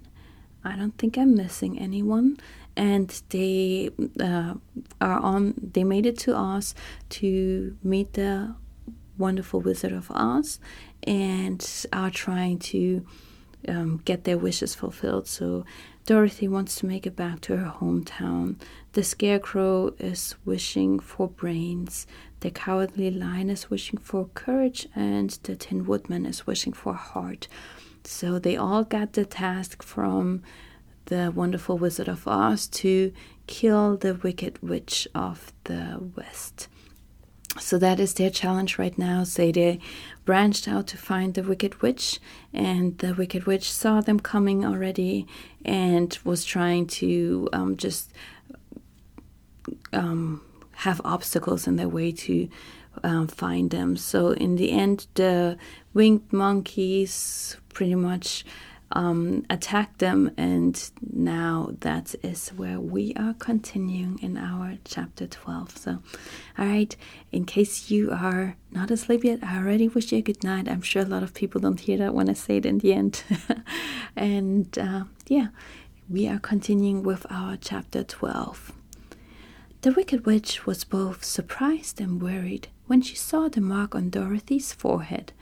[0.63, 2.38] I don't think I'm missing anyone.
[2.77, 4.53] And they uh,
[5.01, 5.55] are on.
[5.73, 6.73] They made it to Oz
[7.10, 8.55] to meet the
[9.21, 10.60] wonderful Wizard of Oz
[11.03, 13.05] and are trying to
[13.67, 15.27] um, get their wishes fulfilled.
[15.27, 15.65] So
[16.05, 18.55] Dorothy wants to make it back to her hometown.
[18.93, 22.07] The Scarecrow is wishing for brains.
[22.39, 27.47] The Cowardly Lion is wishing for courage, and the Tin Woodman is wishing for heart.
[28.03, 30.41] So they all got the task from
[31.05, 33.13] the wonderful Wizard of Oz to
[33.45, 36.67] kill the Wicked Witch of the West.
[37.60, 39.24] So that is their challenge right now.
[39.24, 39.80] Say they
[40.26, 42.20] branched out to find the Wicked Witch,
[42.54, 45.28] and the Wicked Witch saw them coming already
[45.66, 48.12] and was trying to um, just
[49.92, 50.42] um,
[50.76, 52.50] have obstacles in their way to
[53.04, 53.98] um, find them.
[53.98, 55.58] So in the end, the
[55.94, 58.46] winged monkeys pretty much
[58.93, 65.77] um, attack them, and now that is where we are continuing in our chapter 12.
[65.77, 65.99] So,
[66.58, 66.95] all right,
[67.32, 70.67] in case you are not asleep yet, I already wish you a good night.
[70.67, 72.93] I'm sure a lot of people don't hear that when I say it in the
[72.93, 73.23] end.
[74.15, 75.47] and uh, yeah,
[76.10, 78.73] we are continuing with our chapter 12.
[79.82, 84.73] The Wicked Witch was both surprised and worried when she saw the mark on Dorothy's
[84.73, 85.34] forehead,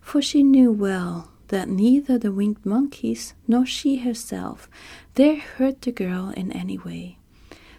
[0.00, 4.68] for she knew well that neither the winged monkeys nor she herself
[5.14, 7.18] dare hurt the girl in any way.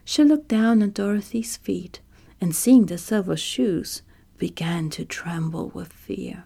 [0.03, 2.01] She looked down at Dorothy's feet,
[2.41, 4.01] and seeing the silver shoes,
[4.37, 6.45] began to tremble with fear,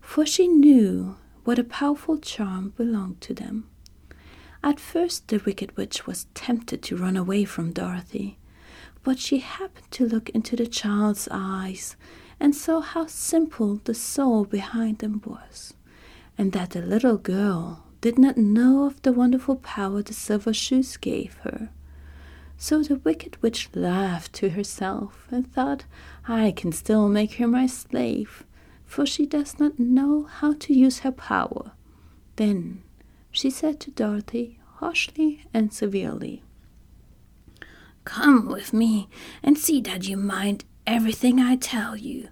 [0.00, 3.68] for she knew what a powerful charm belonged to them.
[4.64, 8.38] At first, the Wicked Witch was tempted to run away from Dorothy,
[9.04, 11.94] but she happened to look into the child's eyes
[12.40, 15.74] and saw how simple the soul behind them was
[16.38, 20.96] and that the little girl did not know of the wonderful power the silver shoes
[20.96, 21.70] gave her.
[22.58, 25.84] So the wicked witch laughed to herself and thought,
[26.26, 28.44] I can still make her my slave,
[28.84, 31.72] for she does not know how to use her power.
[32.36, 32.82] Then
[33.30, 36.42] she said to Dorothy, harshly and severely,
[38.04, 39.08] Come with me
[39.42, 42.28] and see that you mind everything I tell you,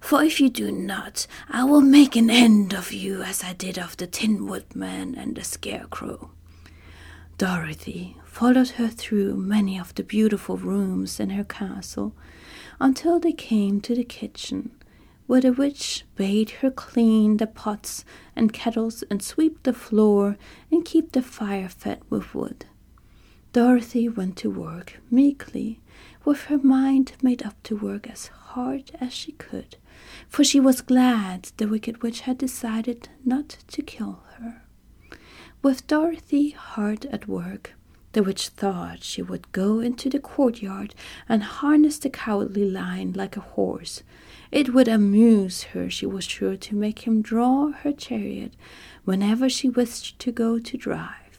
[0.00, 3.78] for if you do not, I will make an end of you as I did
[3.78, 6.30] of the Tin Woodman and the Scarecrow.
[7.36, 12.14] Dorothy followed her through many of the beautiful rooms in her castle
[12.80, 14.70] until they came to the kitchen,
[15.26, 20.36] where the witch bade her clean the pots and kettles and sweep the floor
[20.70, 22.64] and keep the fire fed with wood.
[23.52, 25.80] Dorothy went to work meekly,
[26.24, 29.76] with her mind made up to work as hard as she could,
[30.28, 34.62] for she was glad the Wicked Witch had decided not to kill her.
[35.62, 37.74] With Dorothy hard at work,
[38.12, 40.94] the witch thought she would go into the courtyard
[41.28, 44.02] and harness the cowardly lion like a horse.
[44.50, 48.54] It would amuse her, she was sure, to make him draw her chariot
[49.04, 51.38] whenever she wished to go to drive.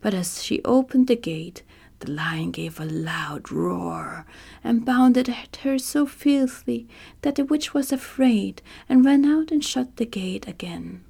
[0.00, 1.62] But as she opened the gate,
[2.00, 4.26] the lion gave a loud roar
[4.62, 6.86] and bounded at her so fiercely
[7.22, 11.04] that the witch was afraid and ran out and shut the gate again.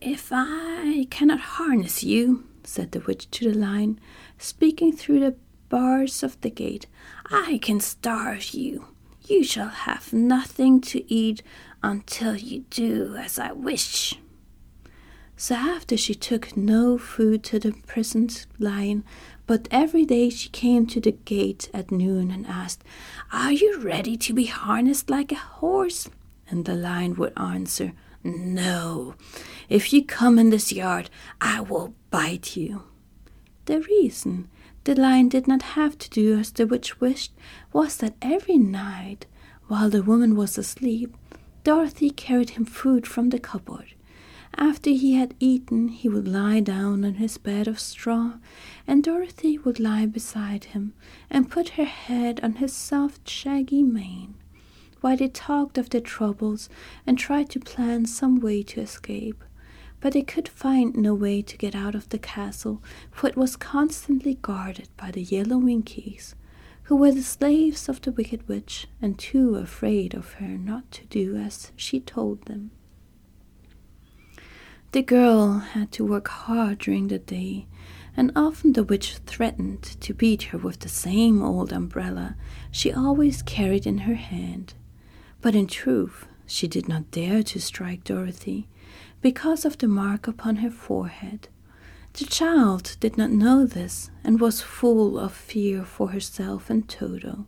[0.00, 4.00] If I cannot harness you, said the witch to the lion,
[4.38, 5.36] speaking through the
[5.68, 6.86] bars of the gate,
[7.26, 8.86] I can starve you.
[9.26, 11.42] You shall have nothing to eat
[11.82, 14.18] until you do as I wish.
[15.42, 19.02] So after she took no food to the imprisoned lion,
[19.44, 22.84] but every day she came to the gate at noon and asked,
[23.32, 26.08] Are you ready to be harnessed like a horse?
[26.48, 29.16] And the lion would answer, No.
[29.68, 32.84] If you come in this yard, I will bite you.
[33.64, 34.48] The reason
[34.84, 37.32] the lion did not have to do as the witch wished
[37.72, 39.26] was that every night,
[39.66, 41.16] while the woman was asleep,
[41.64, 43.94] Dorothy carried him food from the cupboard.
[44.58, 48.34] After he had eaten, he would lie down on his bed of straw,
[48.86, 50.92] and Dorothy would lie beside him
[51.30, 54.34] and put her head on his soft, shaggy mane,
[55.00, 56.68] while they talked of their troubles
[57.06, 59.42] and tried to plan some way to escape.
[60.00, 63.56] But they could find no way to get out of the castle, for it was
[63.56, 66.34] constantly guarded by the yellow Winkies,
[66.84, 71.06] who were the slaves of the Wicked Witch and too afraid of her not to
[71.06, 72.70] do as she told them.
[74.92, 77.66] The girl had to work hard during the day,
[78.14, 82.36] and often the witch threatened to beat her with the same old umbrella
[82.70, 84.74] she always carried in her hand.
[85.40, 88.68] But in truth, she did not dare to strike Dorothy
[89.22, 91.48] because of the mark upon her forehead.
[92.12, 97.46] The child did not know this and was full of fear for herself and Toto.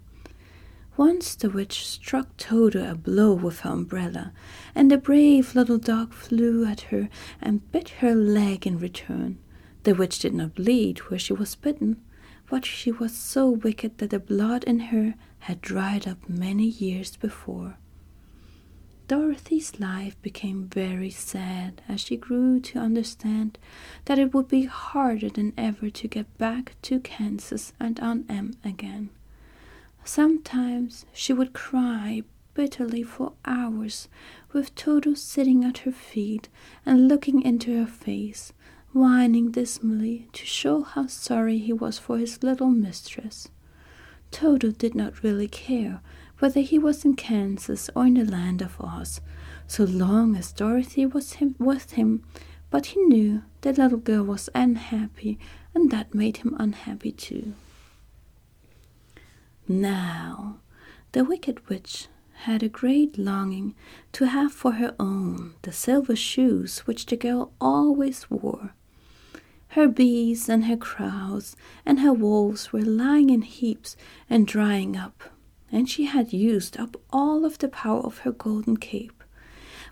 [0.97, 4.33] Once the witch struck Toto a blow with her umbrella,
[4.77, 7.09] and the brave little dog flew at her
[7.43, 9.39] and bit her leg in return.
[9.83, 12.01] The witch did not bleed where she was bitten,
[12.49, 17.17] but she was so wicked that the blood in her had dried up many years
[17.17, 17.77] before.
[19.09, 23.59] Dorothy's life became very sad as she grew to understand
[24.07, 28.55] that it would be harder than ever to get back to Kansas and Aunt Em
[28.65, 29.11] again.
[30.07, 34.09] Sometimes she would cry bitterly for hours,
[34.53, 36.49] with Toto sitting at her feet
[36.85, 38.53] and looking into her face,
[38.93, 43.49] whining dismally to show how sorry he was for his little mistress.
[44.31, 46.01] Toto did not really care
[46.39, 49.21] whether he was in Kansas or in the land of Oz,
[49.67, 52.23] so long as Dorothy was him, with him,
[52.71, 55.39] but he knew the little girl was unhappy,
[55.75, 57.55] and that made him unhappy too.
[59.67, 60.59] Now,
[61.13, 63.75] the Wicked Witch had a great longing
[64.13, 68.75] to have for her own the silver shoes which the girl always wore.
[69.69, 71.57] Her bees and her crows
[71.87, 73.97] and her wolves were lying in heaps
[74.29, 75.25] and drying up,
[75.73, 79.25] and she had used up all of the power of her golden cape.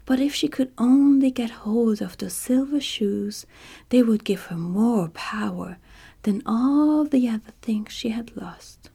[0.05, 3.47] But if she could only get hold of those silver shoes,
[3.89, 5.79] they would give her more power
[6.25, 8.91] than all the other things she had lost.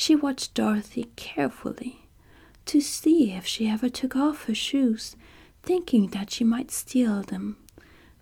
[0.00, 2.06] She watched Dorothy carefully
[2.66, 5.16] to see if she ever took off her shoes,
[5.64, 7.56] thinking that she might steal them.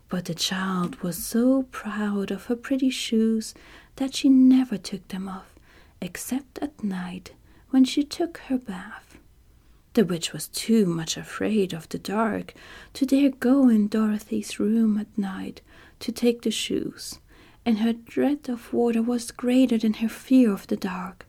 [0.09, 3.53] But the child was so proud of her pretty shoes
[3.97, 5.53] that she never took them off,
[6.01, 7.33] except at night
[7.69, 9.19] when she took her bath.
[9.93, 12.55] The witch was too much afraid of the dark
[12.93, 15.61] to dare go in Dorothy's room at night
[15.99, 17.19] to take the shoes,
[17.63, 21.26] and her dread of water was greater than her fear of the dark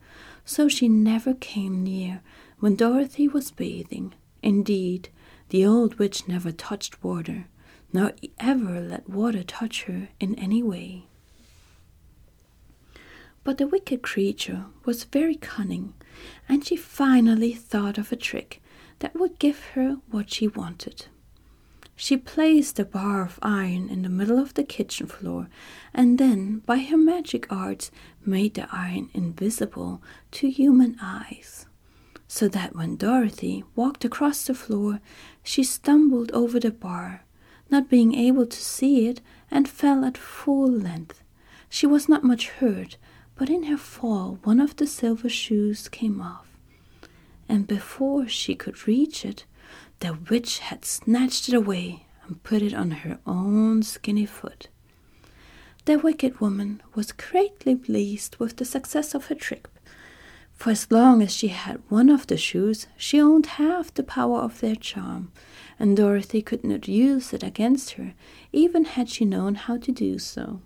[0.49, 2.22] so she never came near
[2.59, 4.14] when Dorothy was bathing.
[4.42, 5.11] Indeed,
[5.51, 7.49] the old witch never touched water,
[7.92, 11.05] nor ever let water touch her in any way.
[13.44, 15.92] But the wicked creature was very cunning,
[16.49, 18.62] and she finally thought of a trick
[19.01, 21.07] that would give her what she wanted.
[22.01, 25.49] She placed a bar of iron in the middle of the kitchen floor
[25.92, 27.90] and then, by her magic arts,
[28.28, 30.00] made the iron invisible
[30.32, 31.66] to human eyes.
[32.28, 35.00] So that when Dorothy walked across the floor,
[35.42, 37.24] she stumbled over the bar,
[37.70, 39.20] not being able to see it,
[39.50, 41.22] and fell at full length.
[41.70, 42.98] She was not much hurt,
[43.34, 46.46] but in her fall one of the silver shoes came off.
[47.48, 49.46] And before she could reach it,
[50.00, 54.68] the witch had snatched it away and put it on her own skinny foot.
[55.89, 59.70] The wicked woman was greatly pleased with the success of her trick,
[60.53, 64.41] for as long as she had one of the shoes, she owned half the power
[64.41, 65.32] of their charm,
[65.78, 68.12] and Dorothy could not use it against her,
[68.53, 70.61] even had she known how to do so.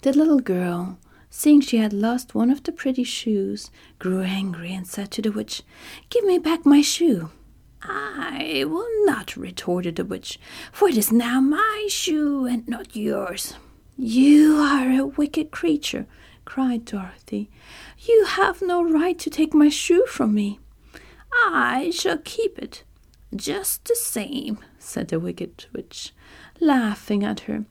[0.00, 0.98] The little girl,
[1.28, 5.30] seeing she had lost one of the pretty shoes, grew angry and said to the
[5.30, 5.62] witch,
[6.08, 7.28] Give me back my shoe.
[7.82, 10.38] I will not, retorted the witch,
[10.72, 13.54] for it is now my shoe and not yours.
[13.96, 16.06] You are a wicked creature,
[16.44, 17.50] cried Dorothy.
[17.98, 20.60] You have no right to take my shoe from me.
[21.32, 22.84] I shall keep it,
[23.34, 26.12] just the same, said the wicked witch,
[26.60, 27.64] laughing at her,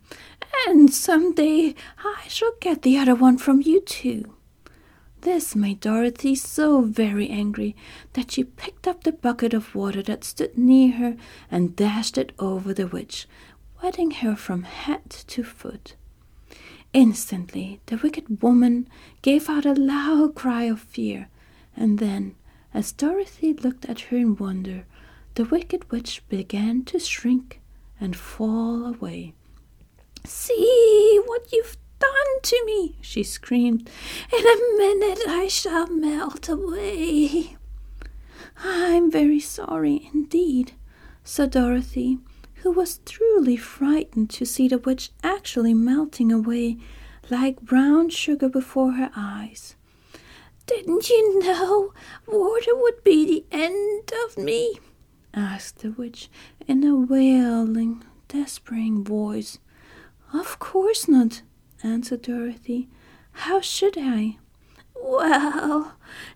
[0.68, 4.37] and some day I shall get the other one from you too.
[5.28, 7.76] This made Dorothy so very angry
[8.14, 11.18] that she picked up the bucket of water that stood near her
[11.52, 13.28] and dashed it over the witch,
[13.84, 15.96] wetting her from head to foot.
[16.94, 18.88] Instantly, the wicked woman
[19.22, 21.28] gave out a loud cry of fear,
[21.76, 22.36] and then,
[22.74, 24.86] as Dorothy looked at her in wonder,
[25.36, 27.60] the wicked witch began to shrink
[28.00, 29.34] and fall away.
[30.24, 33.90] See what you've done to me, she screamed.
[34.34, 37.56] In a minute I shall melt away.
[38.64, 40.74] I'm very sorry indeed,
[41.24, 42.20] said Dorothy,
[42.64, 46.78] who was truly frightened to see the witch actually melting away
[47.30, 49.76] like brown sugar before her eyes.
[50.66, 51.94] Didn't you know
[52.28, 54.80] water would be the end of me?
[55.34, 56.30] asked the witch
[56.68, 59.60] in a wailing, despairing voice.
[60.34, 61.42] Of course not,
[61.84, 62.90] answered Dorothy.
[63.32, 64.38] How should I?
[64.96, 65.94] Well,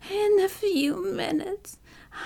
[0.09, 1.77] in a few minutes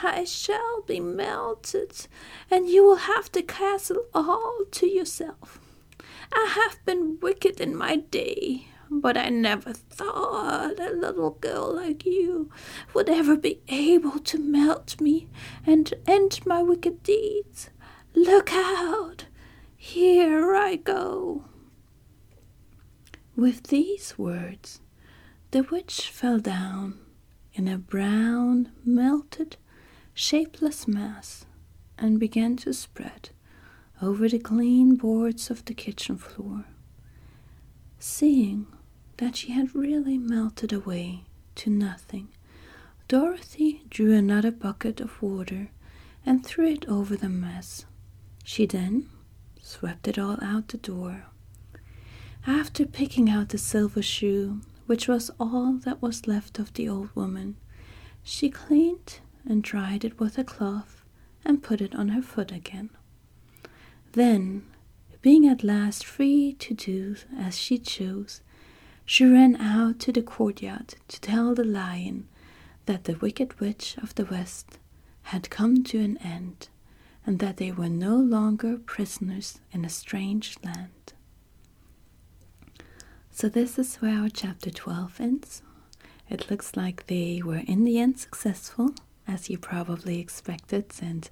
[0.04, 2.08] I shall be melted,
[2.52, 5.60] and you will have the castle all to yourself.
[6.34, 12.06] I have been wicked in my day, but I never thought a little girl like
[12.06, 12.52] you
[12.94, 15.28] would ever be able to melt me
[15.66, 17.70] and end my wicked deeds.
[18.14, 19.26] Look out!
[19.78, 21.46] Here I go.
[23.36, 24.80] With these words,
[25.52, 27.00] the witch fell down
[27.54, 29.58] in a brown, melted,
[30.14, 31.46] shapeless mass
[31.98, 33.32] and began to spread
[34.02, 36.64] over the clean boards of the kitchen floor.
[38.00, 38.68] Seeing
[39.18, 41.26] that she had really melted away
[41.56, 42.30] to nothing,
[43.10, 45.72] Dorothy drew another bucket of water
[46.26, 47.86] and threw it over the mess.
[48.46, 49.10] She then
[49.62, 51.26] swept it all out the door
[52.48, 57.10] after picking out the silver shoe, which was all that was left of the old
[57.16, 57.56] woman,
[58.24, 61.04] she cleaned and dried it with a cloth
[61.44, 62.90] and put it on her foot again.
[64.14, 64.64] Then,
[65.22, 68.42] being at last free to do as she chose,
[69.06, 72.28] she ran out to the courtyard to tell the lion
[72.86, 74.78] that the wicked witch of the west
[75.24, 76.70] had come to an end,
[77.26, 81.14] and that they were no longer prisoners in a strange land.
[83.38, 85.62] So, this is where our chapter 12 ends.
[86.30, 88.92] It looks like they were in the end successful,
[89.28, 91.30] as you probably expected, and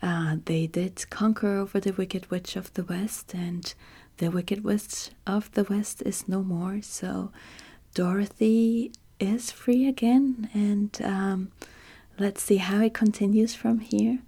[0.00, 3.74] uh, they did conquer over the Wicked Witch of the West, and
[4.16, 6.80] the Wicked Witch of the West is no more.
[6.80, 7.30] So,
[7.92, 11.52] Dorothy is free again, and um,
[12.18, 14.20] let's see how it continues from here.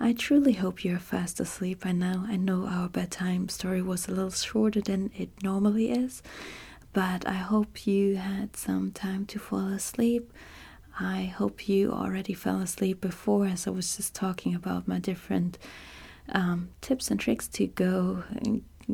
[0.00, 2.24] I truly hope you're fast asleep by now.
[2.28, 6.22] I know our bedtime story was a little shorter than it normally is,
[6.92, 10.32] but I hope you had some time to fall asleep.
[11.00, 15.58] I hope you already fell asleep before, as I was just talking about my different
[16.28, 18.22] um, tips and tricks to go,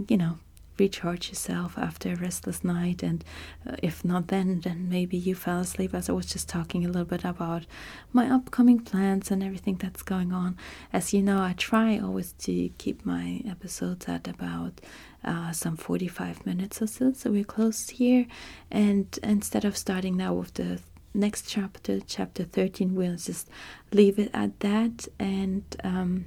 [0.09, 0.39] you know,
[0.79, 3.25] recharge yourself after a restless night and
[3.69, 5.95] uh, if not then then maybe you fell asleep.
[5.95, 7.65] As i was just talking a little bit about
[8.13, 10.57] my upcoming plans and everything that's going on.
[10.93, 14.81] As you know i try always to keep my episodes at about
[15.25, 18.27] uh, some 45 minutes or so so we're close here.
[18.71, 20.81] And instead of starting now with the
[21.15, 23.49] next chapter chapter 13 we'll just
[23.93, 25.07] leave it at that.
[25.19, 26.27] And um,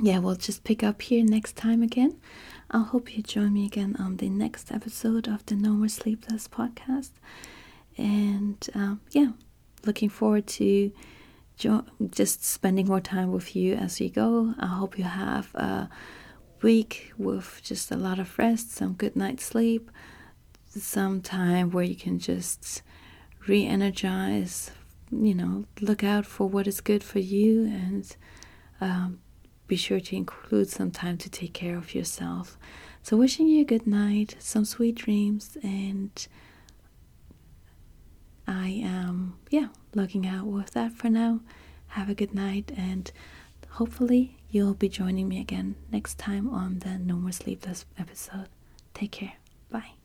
[0.00, 2.18] yeah we'll just pick up here next time again
[2.74, 6.48] I hope you join me again on the next episode of the No More Sleepless
[6.48, 7.10] podcast.
[7.98, 9.32] And um, yeah,
[9.84, 10.90] looking forward to
[11.58, 14.54] jo- just spending more time with you as we go.
[14.58, 15.90] I hope you have a
[16.62, 19.90] week with just a lot of rest, some good night's sleep,
[20.70, 22.80] some time where you can just
[23.46, 24.70] re energize,
[25.10, 28.16] you know, look out for what is good for you and
[28.80, 29.20] um,
[29.66, 32.58] be sure to include some time to take care of yourself.
[33.02, 36.10] So, wishing you a good night, some sweet dreams, and
[38.46, 41.40] I am, yeah, logging out with that for now.
[41.88, 43.10] Have a good night, and
[43.70, 48.48] hopefully, you'll be joining me again next time on the No More Sleepless episode.
[48.94, 49.34] Take care.
[49.70, 50.01] Bye.